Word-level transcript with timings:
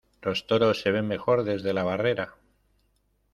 Los 0.23 0.47
toros 0.47 0.81
se 0.81 0.89
ven 0.89 1.05
mejor 1.07 1.43
desde 1.43 1.73
la 1.73 1.83
barrera. 1.83 2.33